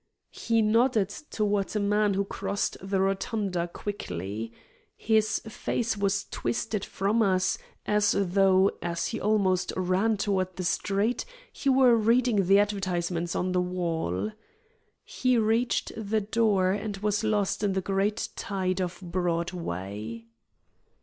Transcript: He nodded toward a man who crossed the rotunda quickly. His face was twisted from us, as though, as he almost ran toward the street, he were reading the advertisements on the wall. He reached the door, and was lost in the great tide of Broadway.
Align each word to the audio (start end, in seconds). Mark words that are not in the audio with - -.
He 0.31 0.63
nodded 0.63 1.09
toward 1.29 1.75
a 1.75 1.79
man 1.79 2.15
who 2.15 2.25
crossed 2.25 2.75
the 2.81 2.99
rotunda 2.99 3.67
quickly. 3.67 4.51
His 4.97 5.37
face 5.47 5.95
was 5.95 6.25
twisted 6.31 6.83
from 6.83 7.21
us, 7.21 7.59
as 7.85 8.15
though, 8.17 8.71
as 8.81 9.09
he 9.09 9.21
almost 9.21 9.71
ran 9.77 10.17
toward 10.17 10.55
the 10.55 10.63
street, 10.63 11.23
he 11.53 11.69
were 11.69 11.95
reading 11.95 12.47
the 12.47 12.57
advertisements 12.57 13.35
on 13.35 13.51
the 13.51 13.61
wall. 13.61 14.31
He 15.03 15.37
reached 15.37 15.91
the 15.95 16.21
door, 16.21 16.71
and 16.71 16.97
was 16.97 17.23
lost 17.23 17.61
in 17.63 17.73
the 17.73 17.79
great 17.81 18.29
tide 18.35 18.81
of 18.81 18.97
Broadway. 19.03 20.25